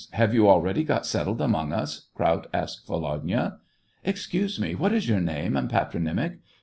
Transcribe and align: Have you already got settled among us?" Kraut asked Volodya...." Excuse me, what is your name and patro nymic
Have 0.13 0.33
you 0.33 0.49
already 0.49 0.83
got 0.83 1.05
settled 1.05 1.39
among 1.41 1.71
us?" 1.71 2.05
Kraut 2.15 2.47
asked 2.51 2.87
Volodya...." 2.87 3.57
Excuse 4.03 4.59
me, 4.59 4.73
what 4.73 4.93
is 4.93 5.07
your 5.07 5.19
name 5.21 5.55
and 5.55 5.69
patro 5.69 5.99
nymic 6.01 6.39